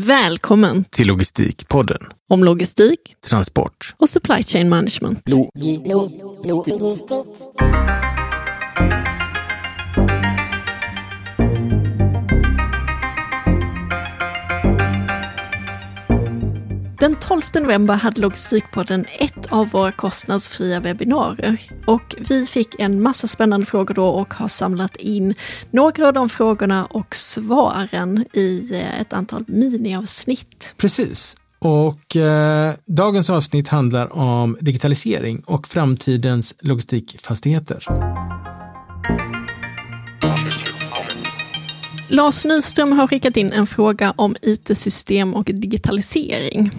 Välkommen 0.00 0.84
till 0.84 1.06
Logistikpodden. 1.06 1.98
om 2.28 2.44
logistik 2.44 3.14
Transport. 3.28 3.94
och 3.98 4.08
supply 4.08 4.42
chain 4.42 4.68
management. 4.68 5.22
Den 17.08 17.16
12 17.16 17.42
november 17.54 17.94
hade 17.94 18.20
Logistikpodden 18.20 19.04
ett 19.18 19.52
av 19.52 19.68
våra 19.68 19.92
kostnadsfria 19.92 20.80
webbinarier 20.80 21.60
och 21.86 22.14
vi 22.18 22.46
fick 22.46 22.80
en 22.80 23.02
massa 23.02 23.26
spännande 23.26 23.66
frågor 23.66 23.94
då 23.94 24.06
och 24.06 24.34
har 24.34 24.48
samlat 24.48 24.96
in 24.96 25.34
några 25.70 26.08
av 26.08 26.12
de 26.12 26.28
frågorna 26.28 26.86
och 26.86 27.14
svaren 27.14 28.24
i 28.32 28.70
eh, 28.72 29.00
ett 29.00 29.12
antal 29.12 29.44
miniavsnitt. 29.46 30.74
Precis. 30.76 31.36
Och 31.58 32.16
eh, 32.16 32.74
dagens 32.86 33.30
avsnitt 33.30 33.68
handlar 33.68 34.16
om 34.16 34.56
digitalisering 34.60 35.42
och 35.46 35.66
framtidens 35.66 36.54
logistikfastigheter. 36.60 37.84
Lars 42.10 42.44
Nyström 42.44 42.92
har 42.92 43.06
skickat 43.06 43.36
in 43.36 43.52
en 43.52 43.66
fråga 43.66 44.14
om 44.16 44.36
IT-system 44.42 45.34
och 45.34 45.44
digitalisering. 45.44 46.70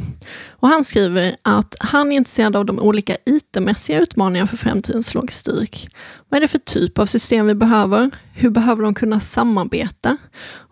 Och 0.50 0.68
han 0.68 0.84
skriver 0.84 1.36
att 1.42 1.76
han 1.80 2.12
är 2.12 2.16
intresserad 2.16 2.56
av 2.56 2.66
de 2.66 2.80
olika 2.80 3.18
IT-mässiga 3.26 4.00
utmaningarna 4.00 4.48
för 4.48 4.58
framtidens 4.58 5.14
logistik. 5.14 5.90
Vad 6.30 6.38
är 6.38 6.42
det 6.42 6.48
för 6.48 6.58
typ 6.58 7.00
av 7.00 7.06
system 7.06 7.46
vi 7.46 7.56
behöver? 7.56 8.12
Hur 8.34 8.50
behöver 8.50 8.84
de 8.84 8.94
kunna 8.94 9.20
samarbeta? 9.20 10.18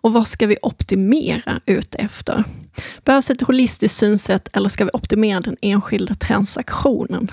Och 0.00 0.12
vad 0.12 0.28
ska 0.28 0.46
vi 0.46 0.56
optimera 0.62 1.60
ut 1.66 1.94
efter? 1.94 2.44
Behövs 3.04 3.30
ett 3.30 3.42
holistiskt 3.42 3.98
synsätt 3.98 4.48
eller 4.52 4.68
ska 4.68 4.84
vi 4.84 4.90
optimera 4.92 5.40
den 5.40 5.56
enskilda 5.60 6.14
transaktionen? 6.14 7.30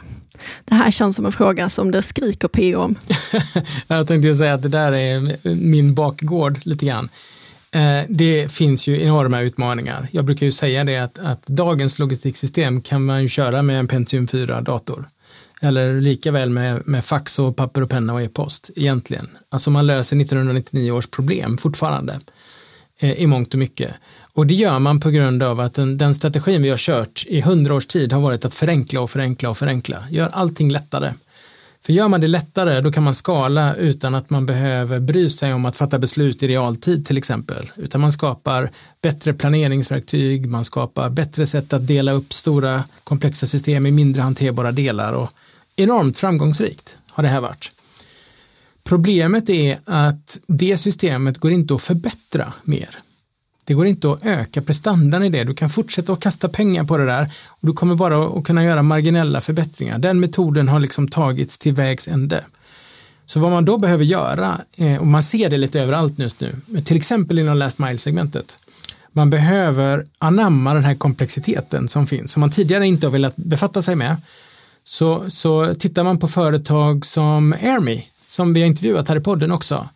Det 0.66 0.76
här 0.76 0.92
känns 0.92 1.16
som 1.16 1.26
en 1.26 1.32
fråga 1.32 1.70
som 1.70 1.92
det 1.92 2.02
skriker 2.02 2.48
PO 2.48 2.80
om. 2.80 2.96
Jag 3.88 4.08
tänkte 4.08 4.28
ju 4.28 4.36
säga 4.36 4.54
att 4.54 4.62
det 4.62 4.70
där 4.70 4.92
är 4.92 5.56
min 5.56 5.94
bakgård 5.94 6.60
lite 6.66 6.86
grann. 6.86 7.10
Eh, 7.72 8.04
det 8.10 8.52
finns 8.52 8.88
ju 8.88 9.02
enorma 9.02 9.42
utmaningar. 9.42 10.08
Jag 10.12 10.26
brukar 10.26 10.46
ju 10.46 10.52
säga 10.52 10.84
det 10.84 10.98
att, 10.98 11.20
att 11.20 11.48
dagens 11.48 12.00
logistiksystem 12.00 12.82
kan 12.82 13.06
man 13.06 13.22
ju 13.22 13.30
köra 13.30 13.62
med 13.62 13.80
en 13.80 13.88
Pentium 13.88 14.28
4-dator. 14.28 15.08
Eller 15.62 16.02
lika 16.02 16.32
väl 16.32 16.50
med, 16.50 16.88
med 16.88 17.06
fax 17.06 17.40
och 17.40 17.56
papper 17.56 17.82
och 17.82 17.90
penna 17.90 18.14
och 18.14 18.22
e-post 18.22 18.70
egentligen. 18.76 19.30
Alltså 19.50 19.70
man 19.70 19.88
löser 19.88 20.22
1999 20.22 20.92
års 20.92 21.08
problem 21.08 21.58
fortfarande 21.58 22.20
Eh, 23.00 23.12
i 23.12 23.28
mångt 23.28 23.54
och 23.54 23.60
mycket. 23.60 23.94
Och 24.34 24.48
det 24.48 24.54
gör 24.54 24.80
man 24.80 25.00
på 25.00 25.10
grund 25.10 25.44
av 25.44 25.60
att 25.60 25.74
den, 25.74 25.98
den 25.98 26.16
strategin 26.16 26.62
vi 26.62 26.70
har 26.70 26.78
kört 26.78 27.26
i 27.28 27.42
hundra 27.42 27.74
års 27.74 27.86
tid 27.88 28.14
har 28.14 28.22
varit 28.22 28.46
att 28.46 28.54
förenkla 28.54 29.02
och 29.02 29.10
förenkla 29.10 29.50
och 29.50 29.58
förenkla. 29.58 30.04
Gör 30.10 30.30
allting 30.34 30.72
lättare. 30.72 31.12
För 31.86 31.94
gör 31.94 32.08
man 32.08 32.22
det 32.22 32.28
lättare 32.28 32.82
då 32.82 32.92
kan 32.92 33.04
man 33.04 33.16
skala 33.16 33.76
utan 33.76 34.16
att 34.16 34.30
man 34.30 34.46
behöver 34.46 35.00
bry 35.00 35.30
sig 35.30 35.54
om 35.54 35.66
att 35.66 35.78
fatta 35.78 36.00
beslut 36.00 36.44
i 36.44 36.48
realtid 36.48 37.06
till 37.06 37.18
exempel. 37.18 37.72
Utan 37.76 38.02
man 38.02 38.12
skapar 38.12 38.70
bättre 39.02 39.34
planeringsverktyg, 39.34 40.48
man 40.50 40.66
skapar 40.66 41.10
bättre 41.10 41.46
sätt 41.46 41.74
att 41.74 41.88
dela 41.88 42.12
upp 42.12 42.34
stora 42.34 42.84
komplexa 43.04 43.46
system 43.46 43.86
i 43.86 43.92
mindre 43.92 44.22
hanterbara 44.22 44.72
delar 44.72 45.14
och 45.14 45.32
enormt 45.76 46.18
framgångsrikt 46.18 46.98
har 47.10 47.24
det 47.24 47.30
här 47.30 47.42
varit. 47.42 47.75
Problemet 48.86 49.50
är 49.50 49.80
att 49.86 50.40
det 50.48 50.78
systemet 50.78 51.38
går 51.38 51.52
inte 51.52 51.76
att 51.76 51.82
förbättra 51.82 52.54
mer. 52.64 52.90
Det 53.64 53.74
går 53.74 53.88
inte 53.88 54.12
att 54.12 54.26
öka 54.26 54.62
prestandan 54.62 55.24
i 55.24 55.30
det. 55.30 55.44
Du 55.44 55.54
kan 55.54 55.70
fortsätta 55.70 56.14
att 56.14 56.20
kasta 56.20 56.50
pengar 56.50 56.84
på 56.84 56.98
det 56.98 57.06
där 57.06 57.32
och 57.48 57.68
du 57.68 57.74
kommer 57.74 57.96
bara 57.96 58.26
att 58.26 58.44
kunna 58.44 58.64
göra 58.64 58.82
marginella 58.82 59.42
förbättringar. 59.42 59.98
Den 59.98 60.20
metoden 60.20 60.68
har 60.68 60.80
liksom 60.80 61.08
tagits 61.08 61.58
till 61.58 61.74
vägs 61.74 62.08
ände. 62.08 62.44
Så 63.26 63.40
vad 63.40 63.52
man 63.52 63.66
då 63.66 63.78
behöver 63.78 64.04
göra, 64.04 64.62
eh, 64.76 64.98
och 64.98 65.08
man 65.08 65.24
ser 65.24 65.50
det 65.50 65.58
lite 65.58 65.82
överallt 65.82 66.20
just 66.20 66.42
nu, 66.42 66.56
till 66.86 66.98
exempel 66.98 67.40
inom 67.40 67.58
last 67.58 67.80
mile-segmentet, 67.80 68.58
man 69.12 69.30
behöver 69.30 70.06
anamma 70.18 70.74
den 70.74 70.84
här 70.84 70.96
komplexiteten 70.96 71.88
som 71.88 72.08
finns, 72.08 72.32
som 72.32 72.42
man 72.42 72.52
tidigare 72.52 72.88
inte 72.88 73.08
har 73.08 73.12
velat 73.12 73.36
befatta 73.36 73.82
sig 73.82 73.96
med. 73.96 74.18
Så, 74.84 75.30
så 75.30 75.76
tittar 75.76 76.04
man 76.04 76.18
på 76.18 76.28
företag 76.28 77.06
som 77.06 77.54
AirMe, 77.54 78.04
som 78.36 78.54
vi 78.54 78.62
har 78.62 78.68
intervjuat 78.68 79.10
här 79.10 79.16
i 79.16 79.20
podden 79.20 79.52
också, 79.52 79.90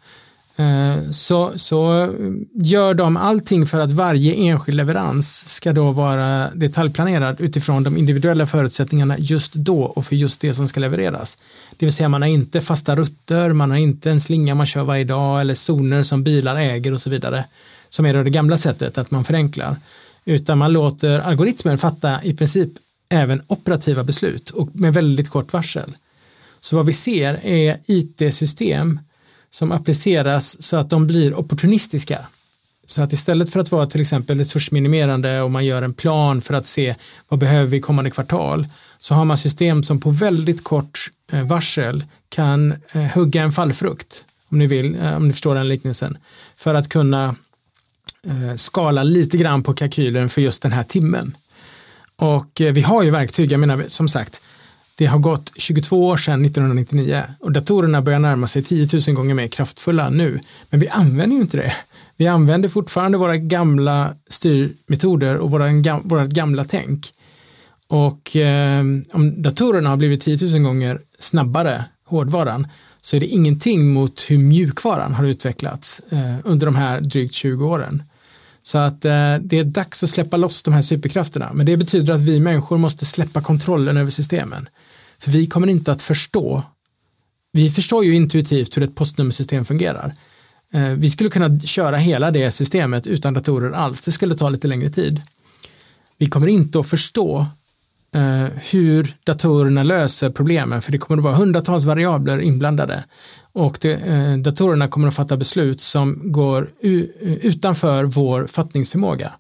eh, 0.58 1.12
så, 1.12 1.52
så 1.56 2.04
eh, 2.04 2.10
gör 2.54 2.94
de 2.94 3.18
allting 3.18 3.66
för 3.66 3.80
att 3.80 3.92
varje 3.92 4.34
enskild 4.34 4.78
leverans 4.78 5.56
ska 5.56 5.74
då 5.74 5.92
vara 5.92 6.50
detaljplanerad 6.54 7.42
utifrån 7.42 7.84
de 7.84 7.98
individuella 7.98 8.46
förutsättningarna 8.48 9.16
just 9.18 9.54
då 9.54 9.84
och 9.84 10.06
för 10.06 10.16
just 10.16 10.42
det 10.42 10.54
som 10.54 10.68
ska 10.68 10.80
levereras. 10.80 11.38
Det 11.78 11.86
vill 11.86 11.94
säga 11.94 12.10
man 12.10 12.22
har 12.22 12.30
inte 12.30 12.62
fasta 12.62 12.96
rutter, 12.96 13.50
man 13.50 13.72
har 13.72 13.78
inte 13.78 14.12
en 14.12 14.22
slinga 14.22 14.56
man 14.56 14.66
kör 14.66 14.84
varje 14.84 15.04
dag 15.04 15.42
eller 15.42 15.54
zoner 15.54 16.04
som 16.04 16.24
bilar 16.24 16.56
äger 16.56 16.94
och 16.94 17.02
så 17.02 17.10
vidare 17.10 17.46
som 17.90 18.06
är 18.06 18.14
då 18.14 18.24
det 18.24 18.30
gamla 18.30 18.58
sättet 18.58 18.98
att 18.98 19.12
man 19.12 19.24
förenklar 19.24 19.76
utan 20.26 20.58
man 20.58 20.74
låter 20.74 21.20
algoritmer 21.20 21.78
fatta 21.78 22.24
i 22.24 22.34
princip 22.34 22.70
även 23.10 23.42
operativa 23.48 24.04
beslut 24.04 24.50
och 24.50 24.70
med 24.74 24.94
väldigt 24.94 25.30
kort 25.30 25.54
varsel. 25.54 25.94
Så 26.62 26.76
vad 26.76 26.86
vi 26.86 26.94
ser 26.94 27.40
är 27.44 27.80
IT-system 27.86 29.00
som 29.52 29.72
appliceras 29.72 30.62
så 30.62 30.78
att 30.78 30.90
de 30.90 31.08
blir 31.08 31.40
opportunistiska. 31.40 32.20
Så 32.86 33.02
att 33.02 33.14
istället 33.14 33.50
för 33.50 33.60
att 33.60 33.72
vara 33.72 33.86
till 33.86 34.02
exempel 34.02 34.38
resursminimerande 34.38 35.42
och 35.42 35.52
man 35.52 35.66
gör 35.66 35.82
en 35.82 35.94
plan 35.94 36.42
för 36.42 36.54
att 36.54 36.68
se 36.68 36.96
vad 37.28 37.40
behöver 37.40 37.66
vi 37.66 37.80
kommande 37.80 38.12
kvartal 38.12 38.68
så 38.98 39.14
har 39.14 39.26
man 39.26 39.38
system 39.38 39.84
som 39.84 40.00
på 40.00 40.12
väldigt 40.12 40.64
kort 40.64 41.10
eh, 41.32 41.44
varsel 41.44 42.04
kan 42.30 42.74
eh, 42.92 43.02
hugga 43.02 43.42
en 43.42 43.52
fallfrukt 43.52 44.26
om 44.50 44.60
ni 44.60 44.68
vill, 44.68 44.96
eh, 44.96 45.16
om 45.16 45.28
ni 45.28 45.34
förstår 45.34 45.56
den 45.56 45.68
liknelsen, 45.68 46.18
för 46.58 46.74
att 46.74 46.90
kunna 46.90 47.36
skala 48.56 49.04
lite 49.04 49.38
grann 49.38 49.64
på 49.64 49.74
kalkylen 49.74 50.30
för 50.30 50.42
just 50.42 50.62
den 50.62 50.72
här 50.72 50.84
timmen. 50.84 51.38
Och 52.16 52.52
vi 52.56 52.82
har 52.82 53.04
ju 53.04 53.12
verktyg, 53.12 53.52
jag 53.52 53.60
menar 53.60 53.84
som 53.88 54.10
sagt, 54.10 54.42
det 55.00 55.06
har 55.06 55.20
gått 55.20 55.52
22 55.56 56.08
år 56.08 56.18
sedan 56.18 56.46
1999 56.46 57.24
och 57.40 57.52
datorerna 57.52 58.02
börjar 58.02 58.20
närma 58.20 58.48
sig 58.48 58.64
10 58.64 58.88
000 59.08 59.16
gånger 59.16 59.34
mer 59.34 59.48
kraftfulla 59.48 60.10
nu. 60.10 60.40
Men 60.70 60.80
vi 60.80 60.88
använder 60.88 61.36
ju 61.36 61.42
inte 61.42 61.58
det. 61.58 61.74
Vi 62.18 62.28
använder 62.28 62.70
fortfarande 62.70 63.18
våra 63.18 63.38
gamla 63.38 64.16
styrmetoder 64.30 65.38
och 65.38 65.52
våra, 65.52 66.26
gamla 66.26 66.64
tänk. 66.64 67.12
Och 67.88 68.36
eh, 68.36 68.84
om 69.12 69.42
datorerna 69.42 69.90
har 69.90 69.98
blivit 69.98 70.22
10 70.22 70.38
000 70.52 70.60
gånger 70.60 71.02
snabbare, 71.20 71.86
hårdvaran, 72.06 72.68
så 73.02 73.16
är 73.16 73.20
det 73.20 73.28
ingenting 73.28 73.94
mot 73.94 74.26
hur 74.28 74.40
mjukvaran 74.40 75.14
har 75.14 75.26
utvecklats 75.26 76.02
eh, 76.10 76.36
under 76.44 76.66
de 76.66 76.76
här 76.76 77.02
drygt 77.02 77.34
20 77.34 77.66
åren. 77.66 78.04
Så 78.62 78.78
att 78.78 79.06
eh, 79.06 79.36
det 79.42 79.60
är 79.60 79.64
dags 79.64 80.04
att 80.04 80.10
släppa 80.10 80.38
loss 80.38 80.64
de 80.64 80.74
här 80.74 80.82
superkrafterna. 80.82 81.52
Men 81.54 81.66
det 81.66 81.78
betyder 81.78 82.14
att 82.14 82.22
vi 82.22 82.40
människor 82.40 82.78
måste 82.78 83.06
släppa 83.06 83.42
kontrollen 83.42 83.98
över 83.98 84.12
systemen. 84.12 84.70
För 85.20 85.32
vi 85.32 85.48
kommer 85.48 85.68
inte 85.68 85.92
att 85.92 86.02
förstå. 86.02 86.64
Vi 87.52 87.70
förstår 87.70 88.06
ju 88.06 88.16
intuitivt 88.16 88.78
hur 88.78 88.84
ett 88.84 88.96
postnummersystem 88.96 89.66
fungerar. 89.66 90.14
Eh, 90.74 90.90
vi 90.90 91.10
skulle 91.10 91.30
kunna 91.30 91.60
köra 91.60 91.98
hela 91.98 92.32
det 92.32 92.52
systemet 92.52 93.08
utan 93.08 93.34
datorer 93.34 93.72
alls. 93.72 94.02
Det 94.02 94.12
skulle 94.12 94.36
ta 94.36 94.50
lite 94.50 94.68
längre 94.68 94.90
tid. 94.90 95.22
Vi 96.18 96.26
kommer 96.26 96.48
inte 96.48 96.80
att 96.80 96.88
förstå 96.88 97.46
eh, 98.16 98.46
hur 98.72 99.16
datorerna 99.24 99.84
löser 99.84 100.30
problemen 100.30 100.82
för 100.82 100.92
det 100.92 100.98
kommer 100.98 101.18
att 101.18 101.24
vara 101.24 101.36
hundratals 101.36 101.86
variabler 101.86 102.40
inblandade 102.40 103.04
och 103.54 103.78
det, 103.82 103.94
eh, 103.94 104.38
datorerna 104.38 104.88
kommer 104.88 105.08
att 105.08 105.16
fatta 105.16 105.38
beslut 105.38 105.82
som 105.82 106.32
går 106.32 106.70
utanför 107.42 108.04
vår 108.04 108.48
fattningsförmåga. 108.48 109.34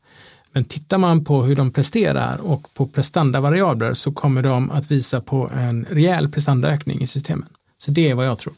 Men 0.51 0.63
tittar 0.63 0.97
man 0.97 1.25
på 1.25 1.43
hur 1.43 1.55
de 1.55 1.71
presterar 1.71 2.41
och 2.41 2.73
på 2.73 2.87
prestandavariabler 2.87 3.93
så 3.93 4.11
kommer 4.11 4.41
de 4.41 4.71
att 4.71 4.91
visa 4.91 5.21
på 5.21 5.49
en 5.53 5.85
rejäl 5.89 6.29
prestandaökning 6.29 7.01
i 7.01 7.07
systemen. 7.07 7.49
Så 7.77 7.91
det 7.91 8.09
är 8.09 8.15
vad 8.15 8.27
jag 8.27 8.37
tror. 8.37 8.53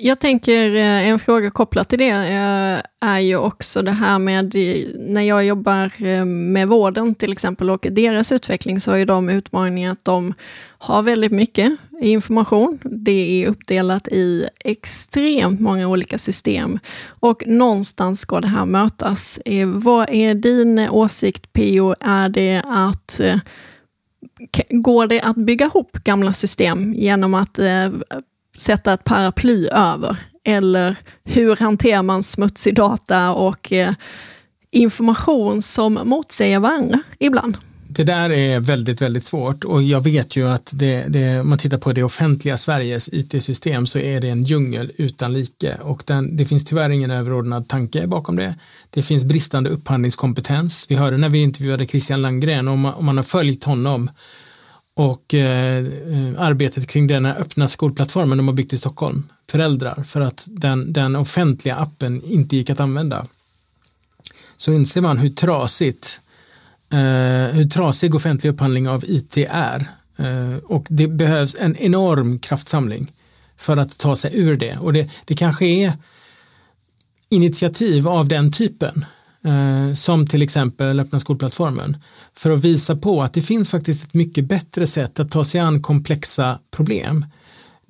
Jag- 0.00 0.20
tänker 0.20 0.74
eh, 0.74 1.08
en 1.08 1.18
fråga 1.18 1.50
kopplat 1.50 1.88
till 1.88 1.98
det 1.98 2.08
eh, 2.08 3.08
är 3.10 3.18
ju 3.20 3.36
också 3.36 3.82
det 3.82 3.90
här 3.90 4.18
med 4.18 4.54
när 4.98 5.22
jag 5.22 5.44
jobbar 5.44 5.90
eh, 5.98 6.24
med 6.24 6.68
vården 6.68 7.14
till 7.14 7.32
exempel 7.32 7.70
och 7.70 7.86
deras 7.90 8.32
utveckling 8.32 8.80
så 8.80 8.90
har 8.90 8.98
ju 8.98 9.04
de 9.04 9.28
utmaningen 9.28 9.92
att 9.92 10.04
de 10.04 10.34
har 10.78 11.02
väldigt 11.02 11.32
mycket 11.32 11.72
information. 12.00 12.78
Det 12.84 13.42
är 13.44 13.48
uppdelat 13.48 14.08
i 14.08 14.48
extremt 14.64 15.60
många 15.60 15.88
olika 15.88 16.18
system 16.18 16.78
och 17.20 17.42
någonstans 17.46 18.20
ska 18.20 18.40
det 18.40 18.48
här 18.48 18.66
mötas. 18.66 19.40
Vad 19.66 20.10
är 20.10 20.34
din 20.34 20.78
åsikt 20.78 21.52
PO? 21.52 21.94
Är 22.00 22.28
det 22.28 22.62
att 22.66 23.20
Går 24.70 25.06
det 25.06 25.20
att 25.20 25.36
bygga 25.36 25.66
ihop 25.66 25.92
gamla 26.04 26.32
system 26.32 26.94
genom 26.94 27.34
att 27.34 27.58
sätta 28.58 28.92
ett 28.92 29.04
paraply 29.04 29.68
över? 29.72 30.16
Eller 30.44 30.96
hur 31.24 31.56
hanterar 31.56 32.02
man 32.02 32.22
smutsig 32.22 32.74
data 32.74 33.32
och 33.34 33.72
eh, 33.72 33.92
information 34.70 35.62
som 35.62 35.98
motsäger 36.04 36.60
varandra 36.60 37.02
ibland. 37.18 37.56
Det 37.90 38.04
där 38.04 38.30
är 38.30 38.60
väldigt, 38.60 39.02
väldigt 39.02 39.24
svårt 39.24 39.64
och 39.64 39.82
jag 39.82 40.00
vet 40.00 40.36
ju 40.36 40.48
att 40.48 40.70
det, 40.74 41.04
det, 41.08 41.40
om 41.40 41.48
man 41.48 41.58
tittar 41.58 41.78
på 41.78 41.92
det 41.92 42.02
offentliga 42.02 42.56
Sveriges 42.56 43.08
IT-system 43.12 43.86
så 43.86 43.98
är 43.98 44.20
det 44.20 44.28
en 44.28 44.42
djungel 44.42 44.92
utan 44.96 45.32
like 45.32 45.76
och 45.80 46.02
den, 46.06 46.36
det 46.36 46.44
finns 46.44 46.64
tyvärr 46.64 46.90
ingen 46.90 47.10
överordnad 47.10 47.68
tanke 47.68 48.06
bakom 48.06 48.36
det. 48.36 48.54
Det 48.90 49.02
finns 49.02 49.24
bristande 49.24 49.70
upphandlingskompetens. 49.70 50.86
Vi 50.88 50.94
hörde 50.94 51.16
när 51.16 51.28
vi 51.28 51.38
intervjuade 51.38 51.86
Christian 51.86 52.22
Langgren 52.22 52.68
om, 52.68 52.84
om 52.84 53.06
man 53.06 53.16
har 53.16 53.24
följt 53.24 53.64
honom 53.64 54.10
och 54.98 55.34
eh, 55.34 55.86
arbetet 56.38 56.86
kring 56.86 57.06
den 57.06 57.26
öppna 57.26 57.68
skolplattformen 57.68 58.38
de 58.38 58.48
har 58.48 58.54
byggt 58.54 58.72
i 58.72 58.78
Stockholm, 58.78 59.28
föräldrar, 59.50 60.02
för 60.02 60.20
att 60.20 60.46
den, 60.50 60.92
den 60.92 61.16
offentliga 61.16 61.76
appen 61.76 62.22
inte 62.24 62.56
gick 62.56 62.70
att 62.70 62.80
använda. 62.80 63.26
Så 64.56 64.72
inser 64.72 65.00
man 65.00 65.18
hur 65.18 65.28
trasigt 65.28 66.20
eh, 66.90 66.98
hur 67.54 67.68
trasig 67.70 68.14
offentlig 68.14 68.50
upphandling 68.50 68.88
av 68.88 69.04
IT 69.04 69.36
är. 69.50 69.86
Eh, 70.16 70.56
och 70.64 70.86
det 70.88 71.08
behövs 71.08 71.56
en 71.60 71.76
enorm 71.76 72.38
kraftsamling 72.38 73.12
för 73.56 73.76
att 73.76 73.98
ta 73.98 74.16
sig 74.16 74.30
ur 74.34 74.56
det. 74.56 74.76
Och 74.76 74.92
det, 74.92 75.10
det 75.24 75.34
kanske 75.34 75.66
är 75.66 75.92
initiativ 77.28 78.08
av 78.08 78.28
den 78.28 78.52
typen 78.52 79.04
Eh, 79.44 79.94
som 79.94 80.26
till 80.26 80.42
exempel 80.42 81.00
öppna 81.00 81.20
skolplattformen 81.20 81.96
för 82.34 82.50
att 82.50 82.64
visa 82.64 82.96
på 82.96 83.22
att 83.22 83.32
det 83.32 83.42
finns 83.42 83.70
faktiskt 83.70 84.04
ett 84.04 84.14
mycket 84.14 84.44
bättre 84.44 84.86
sätt 84.86 85.20
att 85.20 85.30
ta 85.30 85.44
sig 85.44 85.60
an 85.60 85.82
komplexa 85.82 86.58
problem 86.70 87.24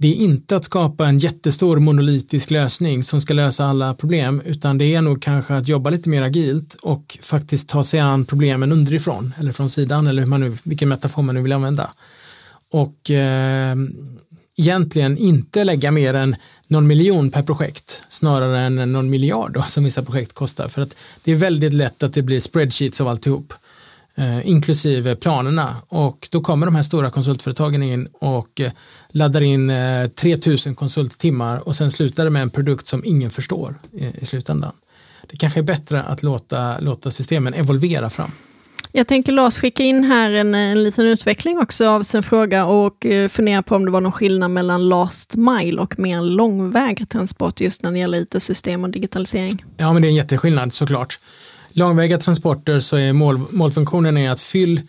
det 0.00 0.08
är 0.08 0.14
inte 0.14 0.56
att 0.56 0.64
skapa 0.64 1.06
en 1.06 1.18
jättestor 1.18 1.78
monolitisk 1.78 2.50
lösning 2.50 3.04
som 3.04 3.20
ska 3.20 3.34
lösa 3.34 3.64
alla 3.64 3.94
problem, 3.94 4.42
utan 4.44 4.78
det 4.78 4.94
är 4.94 5.02
nog 5.02 5.22
kanske 5.22 5.54
att 5.54 5.68
jobba 5.68 5.90
lite 5.90 6.08
mer 6.08 6.22
agilt 6.22 6.74
och 6.74 7.18
faktiskt 7.22 7.68
ta 7.68 7.84
sig 7.84 8.00
an 8.00 8.24
problemen 8.24 8.72
underifrån 8.72 9.34
eller 9.38 9.52
från 9.52 9.70
sidan 9.70 10.06
eller 10.06 10.22
hur 10.22 10.28
man 10.28 10.40
nu, 10.40 10.56
vilken 10.62 10.88
metafor 10.88 11.22
man 11.22 11.34
nu 11.34 11.42
vill 11.42 11.52
använda. 11.52 11.90
Och 12.72 13.10
eh, 13.10 13.76
egentligen 14.58 15.18
inte 15.18 15.64
lägga 15.64 15.90
mer 15.90 16.14
än 16.14 16.36
någon 16.68 16.86
miljon 16.86 17.30
per 17.30 17.42
projekt 17.42 18.04
snarare 18.08 18.60
än 18.60 18.92
någon 18.92 19.10
miljard 19.10 19.52
då, 19.52 19.62
som 19.62 19.84
vissa 19.84 20.02
projekt 20.02 20.32
kostar. 20.32 20.68
För 20.68 20.82
att 20.82 20.96
det 21.24 21.32
är 21.32 21.36
väldigt 21.36 21.72
lätt 21.72 22.02
att 22.02 22.12
det 22.12 22.22
blir 22.22 22.40
spreadsheets 22.40 23.00
av 23.00 23.08
alltihop 23.08 23.54
eh, 24.14 24.48
inklusive 24.48 25.16
planerna. 25.16 25.76
Och 25.88 26.28
då 26.30 26.40
kommer 26.40 26.66
de 26.66 26.74
här 26.74 26.82
stora 26.82 27.10
konsultföretagen 27.10 27.82
in 27.82 28.08
och 28.12 28.60
eh, 28.60 28.72
laddar 29.08 29.40
in 29.40 29.70
eh, 29.70 30.08
3000 30.08 30.74
konsulttimmar 30.74 31.68
och 31.68 31.76
sen 31.76 31.90
slutar 31.90 32.24
det 32.24 32.30
med 32.30 32.42
en 32.42 32.50
produkt 32.50 32.86
som 32.86 33.04
ingen 33.04 33.30
förstår 33.30 33.74
i, 33.92 34.06
i 34.20 34.26
slutändan. 34.26 34.72
Det 35.30 35.36
kanske 35.36 35.60
är 35.60 35.64
bättre 35.64 36.02
att 36.02 36.22
låta, 36.22 36.78
låta 36.78 37.10
systemen 37.10 37.54
evolvera 37.54 38.10
fram. 38.10 38.30
Jag 38.92 39.06
tänker 39.06 39.32
Lars 39.32 39.58
skicka 39.58 39.82
in 39.82 40.04
här 40.04 40.32
en, 40.32 40.54
en 40.54 40.84
liten 40.84 41.06
utveckling 41.06 41.58
också 41.58 41.88
av 41.88 42.02
sin 42.02 42.22
fråga 42.22 42.66
och 42.66 43.06
eh, 43.06 43.28
fundera 43.28 43.62
på 43.62 43.74
om 43.74 43.84
det 43.84 43.90
var 43.90 44.00
någon 44.00 44.12
skillnad 44.12 44.50
mellan 44.50 44.88
last 44.88 45.36
mile 45.36 45.80
och 45.80 45.98
mer 45.98 46.22
långväga 46.22 47.06
transport 47.06 47.60
just 47.60 47.82
när 47.82 47.92
det 47.92 47.98
gäller 47.98 48.18
IT-system 48.18 48.84
och 48.84 48.90
digitalisering. 48.90 49.64
Ja, 49.76 49.92
men 49.92 50.02
det 50.02 50.08
är 50.08 50.10
en 50.10 50.16
jätteskillnad 50.16 50.74
såklart 50.74 51.18
långväga 51.78 52.18
transporter 52.18 52.80
så 52.80 52.96
är 52.96 53.12
mål, 53.12 53.40
målfunktionen 53.50 54.16
är 54.16 54.30
att 54.30 54.40
fyll, 54.40 54.80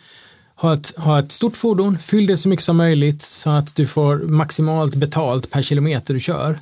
ha 0.55 0.73
ett, 0.73 0.93
ha 0.97 1.19
ett 1.19 1.31
stort 1.31 1.57
fordon, 1.57 1.97
fyll 1.99 2.27
det 2.27 2.37
så 2.37 2.49
mycket 2.49 2.65
som 2.65 2.77
möjligt 2.77 3.21
så 3.21 3.49
att 3.49 3.75
du 3.75 3.87
får 3.87 4.17
maximalt 4.17 4.95
betalt 4.95 5.51
per 5.51 5.61
kilometer 5.61 6.13
du 6.13 6.19
kör. 6.19 6.59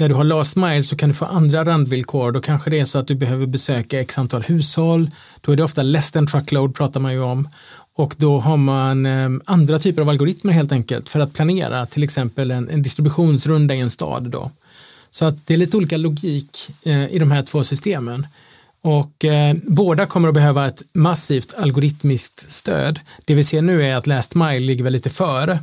När 0.00 0.08
du 0.08 0.14
har 0.14 0.24
last 0.24 0.56
mile 0.56 0.84
så 0.84 0.96
kan 0.96 1.08
du 1.08 1.14
få 1.14 1.24
andra 1.24 1.64
randvillkor. 1.64 2.32
Då 2.32 2.40
kanske 2.40 2.70
det 2.70 2.80
är 2.80 2.84
så 2.84 2.98
att 2.98 3.06
du 3.06 3.14
behöver 3.14 3.46
besöka 3.46 4.00
x 4.00 4.18
antal 4.18 4.42
hushåll. 4.42 5.08
Då 5.40 5.52
är 5.52 5.56
det 5.56 5.64
ofta 5.64 5.82
less 5.82 6.10
than 6.10 6.26
truckload 6.26 6.74
pratar 6.74 7.00
man 7.00 7.12
ju 7.12 7.22
om. 7.22 7.48
Och 7.94 8.14
då 8.18 8.38
har 8.38 8.56
man 8.56 9.06
eh, 9.06 9.28
andra 9.44 9.78
typer 9.78 10.02
av 10.02 10.08
algoritmer 10.08 10.52
helt 10.52 10.72
enkelt 10.72 11.08
för 11.08 11.20
att 11.20 11.32
planera 11.32 11.86
till 11.86 12.02
exempel 12.02 12.50
en, 12.50 12.68
en 12.70 12.82
distributionsrunda 12.82 13.74
i 13.74 13.80
en 13.80 13.90
stad. 13.90 14.30
Då. 14.30 14.50
Så 15.10 15.24
att 15.24 15.46
det 15.46 15.54
är 15.54 15.58
lite 15.58 15.76
olika 15.76 15.96
logik 15.96 16.70
eh, 16.82 17.14
i 17.14 17.18
de 17.18 17.30
här 17.30 17.42
två 17.42 17.64
systemen. 17.64 18.26
Och 18.82 19.24
eh, 19.24 19.56
båda 19.62 20.06
kommer 20.06 20.28
att 20.28 20.34
behöva 20.34 20.66
ett 20.66 20.82
massivt 20.92 21.54
algoritmiskt 21.54 22.52
stöd. 22.52 23.00
Det 23.24 23.34
vi 23.34 23.44
ser 23.44 23.62
nu 23.62 23.84
är 23.84 23.96
att 23.96 24.06
Last 24.06 24.34
Mile 24.34 24.60
ligger 24.60 24.84
väl 24.84 24.92
lite 24.92 25.10
före. 25.10 25.58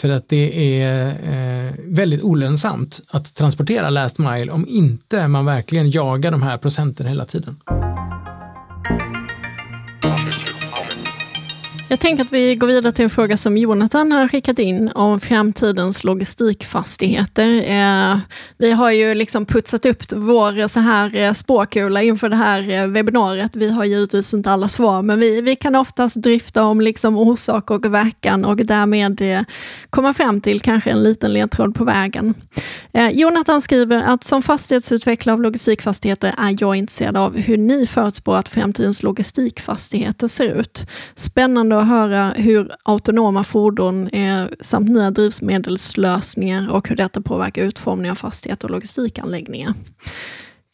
För 0.00 0.08
att 0.08 0.28
det 0.28 0.80
är 0.82 1.08
eh, 1.08 1.74
väldigt 1.78 2.22
olönsamt 2.22 3.00
att 3.10 3.34
transportera 3.34 3.90
Last 3.90 4.18
Mile 4.18 4.52
om 4.52 4.68
inte 4.68 5.28
man 5.28 5.44
verkligen 5.44 5.90
jagar 5.90 6.30
de 6.30 6.42
här 6.42 6.58
procenten 6.58 7.06
hela 7.06 7.24
tiden. 7.24 7.56
Jag 11.90 12.00
tänker 12.00 12.24
att 12.24 12.32
vi 12.32 12.54
går 12.54 12.66
vidare 12.66 12.92
till 12.92 13.04
en 13.04 13.10
fråga 13.10 13.36
som 13.36 13.56
Jonathan 13.56 14.12
har 14.12 14.28
skickat 14.28 14.58
in 14.58 14.90
om 14.94 15.20
framtidens 15.20 16.04
logistikfastigheter. 16.04 17.48
Eh, 17.48 18.18
vi 18.58 18.70
har 18.70 18.90
ju 18.90 19.14
liksom 19.14 19.46
putsat 19.46 19.86
upp 19.86 20.12
vår 20.12 20.68
så 20.68 20.80
här 20.80 21.16
eh, 21.16 21.32
spåkula 21.32 22.02
inför 22.02 22.28
det 22.28 22.36
här 22.36 22.70
eh, 22.70 22.86
webbinariet. 22.86 23.56
Vi 23.56 23.70
har 23.70 23.84
givetvis 23.84 24.34
inte 24.34 24.50
alla 24.50 24.68
svar, 24.68 25.02
men 25.02 25.20
vi, 25.20 25.40
vi 25.40 25.56
kan 25.56 25.74
oftast 25.74 26.16
drifta 26.16 26.64
om 26.64 26.80
liksom 26.80 27.18
orsak 27.18 27.70
och 27.70 27.94
verkan 27.94 28.44
och 28.44 28.56
därmed 28.56 29.44
komma 29.90 30.14
fram 30.14 30.40
till 30.40 30.60
kanske 30.60 30.90
en 30.90 31.02
liten 31.02 31.32
ledtråd 31.32 31.74
på 31.74 31.84
vägen. 31.84 32.34
Jonathan 33.12 33.60
skriver 33.60 34.02
att 34.02 34.24
som 34.24 34.42
fastighetsutvecklare 34.42 35.34
av 35.34 35.42
logistikfastigheter 35.42 36.34
är 36.38 36.56
jag 36.60 36.76
intresserad 36.76 37.16
av 37.16 37.36
hur 37.36 37.58
ni 37.58 37.86
förutspår 37.86 38.36
att 38.36 38.48
framtidens 38.48 39.02
logistikfastigheter 39.02 40.28
ser 40.28 40.60
ut. 40.60 40.86
Spännande 41.14 41.79
att 41.80 41.88
höra 41.88 42.32
hur 42.36 42.72
autonoma 42.82 43.44
fordon 43.44 44.08
är, 44.12 44.54
samt 44.60 44.90
nya 44.90 45.10
drivmedelslösningar 45.10 46.70
och 46.70 46.88
hur 46.88 46.96
detta 46.96 47.20
påverkar 47.20 47.62
utformningen 47.64 48.10
av 48.10 48.16
fastigheter 48.16 48.66
och 48.66 48.70
logistikanläggningar. 48.70 49.74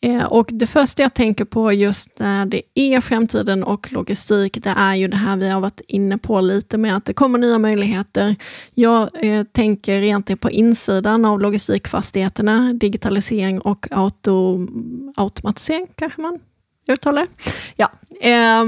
Eh, 0.03 0.25
och 0.25 0.49
det 0.53 0.67
första 0.67 1.03
jag 1.03 1.15
tänker 1.15 1.45
på 1.45 1.73
just 1.73 2.19
när 2.19 2.47
det 2.47 2.63
är 2.75 3.01
framtiden 3.01 3.65
och 3.65 3.93
logistik, 3.93 4.59
det 4.63 4.75
är 4.77 4.95
ju 4.95 5.09
det 5.09 5.17
här 5.17 5.37
vi 5.37 5.49
har 5.49 5.61
varit 5.61 5.81
inne 5.89 6.19
på 6.19 6.41
lite 6.41 6.79
med 6.79 6.97
att 6.97 7.05
det 7.05 7.15
kommer 7.15 7.39
nya 7.39 7.59
möjligheter. 7.59 8.37
Jag 8.75 9.11
eh, 9.25 9.45
tänker 9.45 10.03
egentligen 10.03 10.39
på 10.39 10.51
insidan 10.51 11.25
av 11.25 11.41
logistikfastigheterna, 11.41 12.73
digitalisering 12.73 13.61
och 13.61 13.89
auto, 13.91 14.67
automatisering 15.17 15.87
kanske 15.95 16.21
man 16.21 16.39
uttalar. 16.89 17.27
Ja, 17.77 17.91
eh, 18.21 18.65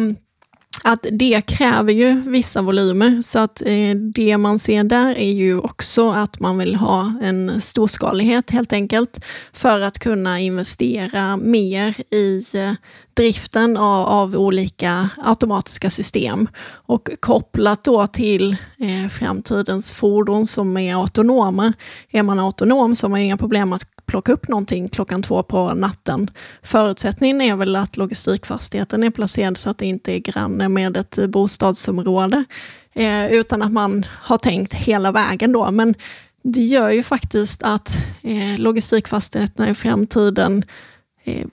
att 0.84 1.06
det 1.12 1.40
kräver 1.46 1.92
ju 1.92 2.20
vissa 2.30 2.62
volymer, 2.62 3.22
så 3.22 3.38
att 3.38 3.62
eh, 3.66 3.94
det 3.94 4.36
man 4.36 4.58
ser 4.58 4.84
där 4.84 5.18
är 5.18 5.32
ju 5.32 5.58
också 5.58 6.10
att 6.10 6.40
man 6.40 6.58
vill 6.58 6.74
ha 6.74 7.14
en 7.22 7.60
storskalighet 7.60 8.50
helt 8.50 8.72
enkelt, 8.72 9.24
för 9.52 9.80
att 9.80 9.98
kunna 9.98 10.40
investera 10.40 11.36
mer 11.36 12.14
i 12.14 12.44
eh, 12.54 12.72
driften 13.14 13.76
av, 13.76 14.06
av, 14.06 14.36
olika 14.36 15.08
automatiska 15.24 15.90
system. 15.90 16.48
Och 16.70 17.08
kopplat 17.20 17.84
då 17.84 18.06
till 18.06 18.56
eh, 18.78 19.08
framtidens 19.10 19.92
fordon 19.92 20.46
som 20.46 20.76
är 20.76 20.94
autonoma. 20.94 21.72
Är 22.10 22.22
man 22.22 22.38
autonom 22.38 22.94
så 22.94 23.06
har 23.06 23.10
man 23.10 23.20
inga 23.20 23.36
problem 23.36 23.72
att 23.72 23.86
plocka 24.06 24.32
upp 24.32 24.48
någonting 24.48 24.88
klockan 24.88 25.22
två 25.22 25.42
på 25.42 25.74
natten. 25.74 26.30
Förutsättningen 26.62 27.40
är 27.40 27.56
väl 27.56 27.76
att 27.76 27.96
logistikfastigheten 27.96 29.04
är 29.04 29.10
placerad 29.10 29.58
så 29.58 29.70
att 29.70 29.78
det 29.78 29.86
inte 29.86 30.12
är 30.12 30.18
granne 30.18 30.67
med 30.68 30.96
ett 30.96 31.18
bostadsområde, 31.28 32.44
eh, 32.94 33.32
utan 33.32 33.62
att 33.62 33.72
man 33.72 34.06
har 34.10 34.38
tänkt 34.38 34.74
hela 34.74 35.12
vägen 35.12 35.52
då. 35.52 35.70
Men 35.70 35.94
det 36.42 36.62
gör 36.62 36.90
ju 36.90 37.02
faktiskt 37.02 37.62
att 37.62 38.06
eh, 38.22 38.58
logistikfastigheterna 38.58 39.70
i 39.70 39.74
framtiden 39.74 40.64
eh, 41.24 41.46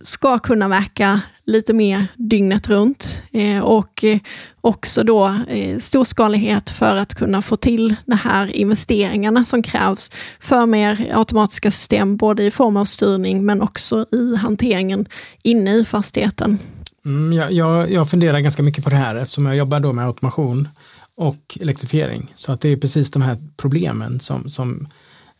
ska 0.00 0.38
kunna 0.38 0.68
verka 0.68 1.20
lite 1.44 1.72
mer 1.72 2.06
dygnet 2.16 2.68
runt 2.68 3.22
eh, 3.32 3.64
och 3.64 4.04
eh, 4.04 4.18
också 4.60 5.04
då 5.04 5.36
eh, 5.48 5.78
storskalighet 5.78 6.70
för 6.70 6.96
att 6.96 7.14
kunna 7.14 7.42
få 7.42 7.56
till 7.56 7.96
de 8.06 8.14
här 8.16 8.56
investeringarna 8.56 9.44
som 9.44 9.62
krävs 9.62 10.10
för 10.40 10.66
mer 10.66 11.12
automatiska 11.14 11.70
system, 11.70 12.16
både 12.16 12.44
i 12.44 12.50
form 12.50 12.76
av 12.76 12.84
styrning 12.84 13.46
men 13.46 13.62
också 13.62 14.06
i 14.12 14.36
hanteringen 14.36 15.08
inne 15.42 15.74
i 15.74 15.84
fastigheten. 15.84 16.58
Mm, 17.04 17.32
jag, 17.32 17.52
jag, 17.52 17.92
jag 17.92 18.10
funderar 18.10 18.40
ganska 18.40 18.62
mycket 18.62 18.84
på 18.84 18.90
det 18.90 18.96
här 18.96 19.14
eftersom 19.14 19.46
jag 19.46 19.56
jobbar 19.56 19.80
då 19.80 19.92
med 19.92 20.04
automation 20.04 20.68
och 21.14 21.58
elektrifiering. 21.60 22.32
Så 22.34 22.52
att 22.52 22.60
det 22.60 22.68
är 22.68 22.76
precis 22.76 23.10
de 23.10 23.22
här 23.22 23.36
problemen 23.56 24.20
som, 24.20 24.50
som 24.50 24.86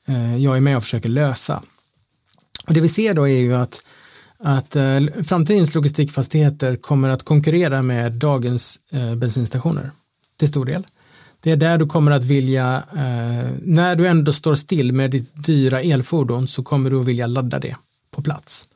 eh, 0.08 0.36
jag 0.36 0.56
är 0.56 0.60
med 0.60 0.76
och 0.76 0.82
försöker 0.82 1.08
lösa. 1.08 1.62
Och 2.66 2.74
det 2.74 2.80
vi 2.80 2.88
ser 2.88 3.14
då 3.14 3.28
är 3.28 3.40
ju 3.40 3.54
att 3.54 3.82
att 4.44 4.76
eh, 4.76 5.00
framtidens 5.24 5.74
logistikfastigheter 5.74 6.76
kommer 6.76 7.08
att 7.08 7.22
konkurrera 7.22 7.82
med 7.82 8.12
dagens 8.12 8.80
eh, 8.90 9.14
bensinstationer 9.14 9.90
till 10.38 10.48
stor 10.48 10.64
del. 10.64 10.86
Det 11.40 11.50
är 11.50 11.56
där 11.56 11.78
du 11.78 11.86
kommer 11.86 12.12
att 12.12 12.24
vilja, 12.24 12.82
eh, 12.92 13.50
när 13.62 13.96
du 13.96 14.06
ändå 14.06 14.32
står 14.32 14.54
still 14.54 14.92
med 14.92 15.10
ditt 15.10 15.46
dyra 15.46 15.80
elfordon 15.80 16.48
så 16.48 16.62
kommer 16.62 16.90
du 16.90 17.00
att 17.00 17.06
vilja 17.06 17.26
ladda 17.26 17.58
det 17.58 17.76
på 18.10 18.22
plats. 18.22 18.68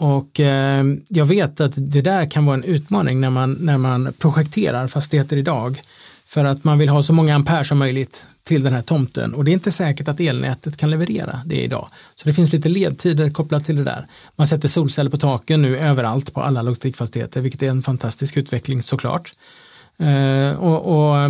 Och 0.00 0.40
eh, 0.40 0.84
jag 1.08 1.26
vet 1.26 1.60
att 1.60 1.72
det 1.76 2.00
där 2.00 2.30
kan 2.30 2.44
vara 2.44 2.54
en 2.54 2.64
utmaning 2.64 3.20
när 3.20 3.30
man, 3.30 3.52
när 3.52 3.78
man 3.78 4.12
projekterar 4.18 4.88
fastigheter 4.88 5.36
idag. 5.36 5.80
För 6.26 6.44
att 6.44 6.64
man 6.64 6.78
vill 6.78 6.88
ha 6.88 7.02
så 7.02 7.12
många 7.12 7.34
ampere 7.34 7.64
som 7.64 7.78
möjligt 7.78 8.26
till 8.42 8.62
den 8.62 8.72
här 8.72 8.82
tomten 8.82 9.34
och 9.34 9.44
det 9.44 9.50
är 9.50 9.52
inte 9.52 9.72
säkert 9.72 10.08
att 10.08 10.20
elnätet 10.20 10.76
kan 10.76 10.90
leverera 10.90 11.40
det 11.44 11.62
idag. 11.62 11.88
Så 12.14 12.28
det 12.28 12.34
finns 12.34 12.52
lite 12.52 12.68
ledtider 12.68 13.30
kopplat 13.30 13.64
till 13.64 13.76
det 13.76 13.84
där. 13.84 14.06
Man 14.36 14.48
sätter 14.48 14.68
solceller 14.68 15.10
på 15.10 15.16
taken 15.16 15.62
nu 15.62 15.78
överallt 15.78 16.34
på 16.34 16.42
alla 16.42 16.62
logistikfastigheter, 16.62 17.40
vilket 17.40 17.62
är 17.62 17.68
en 17.68 17.82
fantastisk 17.82 18.36
utveckling 18.36 18.82
såklart. 18.82 19.32
Eh, 19.98 20.58
och, 20.58 21.08
och, 21.10 21.18
eh, 21.18 21.28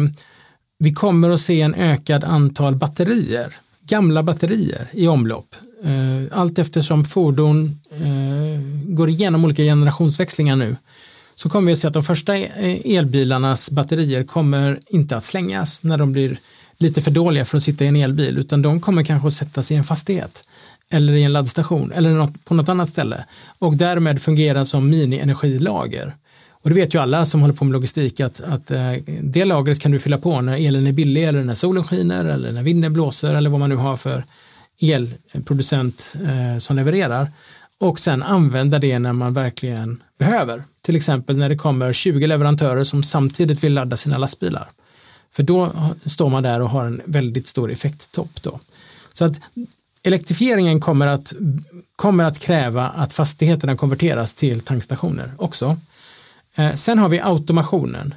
vi 0.78 0.92
kommer 0.92 1.30
att 1.30 1.40
se 1.40 1.60
en 1.60 1.74
ökad 1.74 2.24
antal 2.24 2.76
batterier, 2.76 3.56
gamla 3.90 4.22
batterier 4.22 4.88
i 4.92 5.08
omlopp. 5.08 5.54
Eh, 5.84 6.38
allt 6.38 6.58
eftersom 6.58 7.04
fordon 7.04 7.80
eh, 7.90 8.60
går 8.84 9.08
igenom 9.08 9.44
olika 9.44 9.62
generationsväxlingar 9.62 10.56
nu 10.56 10.76
så 11.34 11.48
kommer 11.48 11.66
vi 11.66 11.72
att 11.72 11.78
se 11.78 11.86
att 11.86 11.94
de 11.94 12.04
första 12.04 12.36
eh, 12.36 12.96
elbilarnas 12.96 13.70
batterier 13.70 14.24
kommer 14.24 14.80
inte 14.86 15.16
att 15.16 15.24
slängas 15.24 15.82
när 15.82 15.98
de 15.98 16.12
blir 16.12 16.38
lite 16.78 17.02
för 17.02 17.10
dåliga 17.10 17.44
för 17.44 17.56
att 17.56 17.62
sitta 17.62 17.84
i 17.84 17.88
en 17.88 17.96
elbil, 17.96 18.38
utan 18.38 18.62
de 18.62 18.80
kommer 18.80 19.04
kanske 19.04 19.28
att 19.28 19.34
sättas 19.34 19.70
i 19.70 19.74
en 19.74 19.84
fastighet 19.84 20.44
eller 20.90 21.12
i 21.12 21.22
en 21.22 21.32
laddstation 21.32 21.92
eller 21.92 22.28
på 22.44 22.54
något 22.54 22.68
annat 22.68 22.88
ställe 22.88 23.24
och 23.58 23.76
därmed 23.76 24.22
fungera 24.22 24.64
som 24.64 24.90
mini-energilager. 24.90 26.14
Och 26.62 26.68
det 26.70 26.74
vet 26.74 26.94
ju 26.94 26.98
alla 26.98 27.26
som 27.26 27.40
håller 27.40 27.54
på 27.54 27.64
med 27.64 27.72
logistik 27.72 28.20
att, 28.20 28.40
att 28.40 28.70
eh, 28.70 28.92
det 29.22 29.44
lagret 29.44 29.80
kan 29.80 29.90
du 29.90 29.98
fylla 29.98 30.18
på 30.18 30.40
när 30.40 30.66
elen 30.66 30.86
är 30.86 30.92
billig 30.92 31.24
eller 31.24 31.44
när 31.44 31.54
solen 31.54 31.84
skiner 31.84 32.24
eller 32.24 32.52
när 32.52 32.62
vinden 32.62 32.92
blåser 32.92 33.34
eller 33.34 33.50
vad 33.50 33.60
man 33.60 33.70
nu 33.70 33.76
har 33.76 33.96
för 33.96 34.24
elproducent 34.80 36.16
eh, 36.26 36.58
som 36.58 36.76
levererar 36.76 37.28
och 37.78 38.00
sen 38.00 38.22
använda 38.22 38.78
det 38.78 38.98
när 38.98 39.12
man 39.12 39.34
verkligen 39.34 40.02
behöver. 40.18 40.62
Till 40.82 40.96
exempel 40.96 41.38
när 41.38 41.48
det 41.48 41.56
kommer 41.56 41.92
20 41.92 42.26
leverantörer 42.26 42.84
som 42.84 43.02
samtidigt 43.02 43.64
vill 43.64 43.74
ladda 43.74 43.96
sina 43.96 44.18
lastbilar. 44.18 44.68
För 45.32 45.42
då 45.42 45.72
står 46.06 46.28
man 46.28 46.42
där 46.42 46.62
och 46.62 46.70
har 46.70 46.84
en 46.84 47.00
väldigt 47.04 47.46
stor 47.46 47.72
effekttopp. 47.72 48.42
Då. 48.42 48.60
Så 49.12 49.24
att 49.24 49.40
elektrifieringen 50.02 50.80
kommer 50.80 51.06
att, 51.06 51.32
kommer 51.96 52.24
att 52.24 52.38
kräva 52.38 52.88
att 52.88 53.12
fastigheterna 53.12 53.76
konverteras 53.76 54.34
till 54.34 54.60
tankstationer 54.60 55.32
också. 55.36 55.76
Eh, 56.54 56.74
sen 56.74 56.98
har 56.98 57.08
vi 57.08 57.20
automationen. 57.20 58.14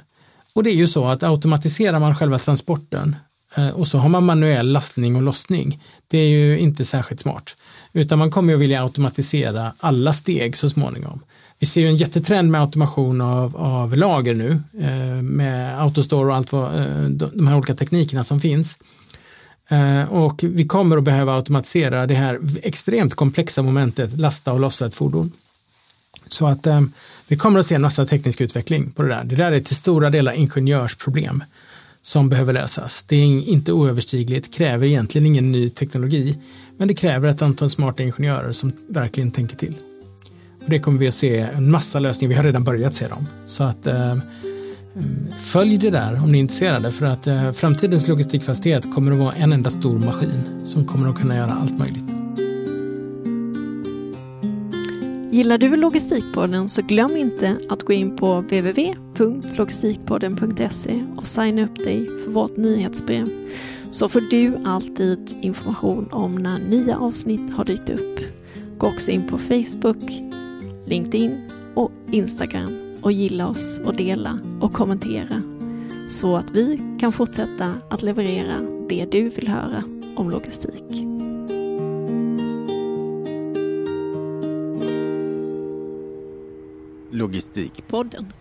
Och 0.54 0.62
det 0.62 0.70
är 0.70 0.74
ju 0.74 0.86
så 0.86 1.06
att 1.06 1.22
automatiserar 1.22 1.98
man 1.98 2.14
själva 2.14 2.38
transporten 2.38 3.16
eh, 3.54 3.68
och 3.68 3.86
så 3.86 3.98
har 3.98 4.08
man 4.08 4.24
manuell 4.24 4.72
lastning 4.72 5.16
och 5.16 5.22
lossning. 5.22 5.82
Det 6.08 6.18
är 6.18 6.28
ju 6.28 6.58
inte 6.58 6.84
särskilt 6.84 7.20
smart. 7.20 7.56
Utan 7.92 8.18
man 8.18 8.30
kommer 8.30 8.54
att 8.54 8.60
vilja 8.60 8.82
automatisera 8.82 9.72
alla 9.78 10.12
steg 10.12 10.56
så 10.56 10.70
småningom. 10.70 11.20
Vi 11.58 11.66
ser 11.66 11.80
ju 11.80 11.86
en 11.86 11.96
jättetrend 11.96 12.50
med 12.50 12.60
automation 12.60 13.20
av, 13.20 13.56
av 13.56 13.96
lager 13.96 14.34
nu 14.34 14.50
eh, 14.80 15.22
med 15.22 15.80
autostore 15.82 16.28
och 16.28 16.36
allt 16.36 16.52
vad, 16.52 16.80
eh, 16.80 17.08
de 17.08 17.46
här 17.46 17.56
olika 17.56 17.74
teknikerna 17.74 18.24
som 18.24 18.40
finns. 18.40 18.78
Eh, 19.68 20.12
och 20.12 20.44
vi 20.44 20.66
kommer 20.66 20.96
att 20.96 21.04
behöva 21.04 21.34
automatisera 21.34 22.06
det 22.06 22.14
här 22.14 22.40
extremt 22.62 23.14
komplexa 23.14 23.62
momentet 23.62 24.18
lasta 24.18 24.52
och 24.52 24.60
lossa 24.60 24.86
ett 24.86 24.94
fordon. 24.94 25.32
Så 26.28 26.46
att 26.46 26.66
eh, 26.66 26.80
vi 27.28 27.36
kommer 27.36 27.60
att 27.60 27.66
se 27.66 27.74
en 27.74 27.82
massa 27.82 28.06
teknisk 28.06 28.40
utveckling 28.40 28.92
på 28.92 29.02
det 29.02 29.08
där. 29.08 29.24
Det 29.24 29.36
där 29.36 29.52
är 29.52 29.60
till 29.60 29.76
stora 29.76 30.10
delar 30.10 30.32
ingenjörsproblem 30.32 31.44
som 32.02 32.28
behöver 32.28 32.52
lösas. 32.52 33.02
Det 33.02 33.16
är 33.16 33.48
inte 33.48 33.72
oöverstigligt, 33.72 34.54
kräver 34.54 34.86
egentligen 34.86 35.26
ingen 35.26 35.52
ny 35.52 35.68
teknologi, 35.68 36.36
men 36.76 36.88
det 36.88 36.94
kräver 36.94 37.28
ett 37.28 37.42
antal 37.42 37.70
smarta 37.70 38.02
ingenjörer 38.02 38.52
som 38.52 38.72
verkligen 38.88 39.30
tänker 39.30 39.56
till. 39.56 39.76
Och 40.64 40.70
det 40.70 40.78
kommer 40.78 40.98
vi 40.98 41.08
att 41.08 41.14
se 41.14 41.38
en 41.38 41.70
massa 41.70 41.98
lösningar, 41.98 42.28
vi 42.28 42.34
har 42.34 42.44
redan 42.44 42.64
börjat 42.64 42.94
se 42.94 43.08
dem. 43.08 43.26
Så 43.46 43.64
att 43.64 43.86
eh, 43.86 44.10
mm, 44.10 44.22
följ 45.40 45.78
det 45.78 45.90
där 45.90 46.22
om 46.22 46.32
ni 46.32 46.38
är 46.38 46.40
intresserade 46.40 46.92
för 46.92 47.06
att 47.06 47.26
eh, 47.26 47.52
framtidens 47.52 48.08
logistikfastighet 48.08 48.94
kommer 48.94 49.12
att 49.12 49.18
vara 49.18 49.32
en 49.32 49.52
enda 49.52 49.70
stor 49.70 49.98
maskin 49.98 50.64
som 50.64 50.84
kommer 50.84 51.10
att 51.10 51.20
kunna 51.20 51.36
göra 51.36 51.52
allt 51.52 51.78
möjligt. 51.78 52.13
Gillar 55.34 55.58
du 55.58 55.76
Logistikpodden 55.76 56.68
så 56.68 56.82
glöm 56.82 57.16
inte 57.16 57.58
att 57.68 57.82
gå 57.82 57.92
in 57.92 58.16
på 58.16 58.40
www.logistikpodden.se 58.40 61.04
och 61.16 61.26
signa 61.26 61.64
upp 61.64 61.76
dig 61.76 62.08
för 62.24 62.30
vårt 62.30 62.56
nyhetsbrev 62.56 63.26
så 63.90 64.08
får 64.08 64.20
du 64.20 64.56
alltid 64.64 65.34
information 65.40 66.08
om 66.12 66.34
när 66.34 66.58
nya 66.58 66.98
avsnitt 66.98 67.52
har 67.52 67.64
dykt 67.64 67.90
upp. 67.90 68.20
Gå 68.78 68.86
också 68.86 69.10
in 69.10 69.28
på 69.28 69.38
Facebook, 69.38 70.10
LinkedIn 70.86 71.50
och 71.74 71.92
Instagram 72.10 72.98
och 73.02 73.12
gilla 73.12 73.48
oss 73.48 73.80
och 73.84 73.96
dela 73.96 74.38
och 74.60 74.72
kommentera 74.72 75.42
så 76.08 76.36
att 76.36 76.50
vi 76.50 76.96
kan 77.00 77.12
fortsätta 77.12 77.74
att 77.90 78.02
leverera 78.02 78.54
det 78.88 79.06
du 79.12 79.28
vill 79.28 79.48
höra 79.48 79.82
om 80.16 80.30
logistik. 80.30 81.03
Logistikpodden. 87.12 88.32